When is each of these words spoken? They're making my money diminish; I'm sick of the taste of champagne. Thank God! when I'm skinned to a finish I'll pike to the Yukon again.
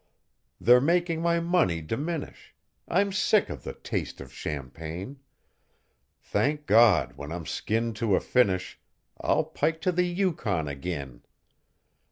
They're 0.59 0.81
making 0.81 1.21
my 1.21 1.39
money 1.39 1.79
diminish; 1.79 2.55
I'm 2.87 3.11
sick 3.11 3.51
of 3.51 3.63
the 3.63 3.73
taste 3.73 4.19
of 4.19 4.33
champagne. 4.33 5.19
Thank 6.19 6.65
God! 6.65 7.17
when 7.17 7.31
I'm 7.31 7.45
skinned 7.45 7.97
to 7.97 8.15
a 8.15 8.19
finish 8.19 8.79
I'll 9.19 9.43
pike 9.43 9.79
to 9.81 9.91
the 9.91 10.05
Yukon 10.07 10.67
again. 10.67 11.21